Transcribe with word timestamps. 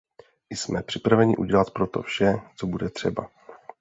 Jsme 0.49 0.83
připraveni 0.83 1.37
udělat 1.37 1.71
pro 1.71 1.87
to 1.87 2.01
vše, 2.01 2.33
co 2.55 2.67
bude 2.67 2.89
třeba. 2.89 3.29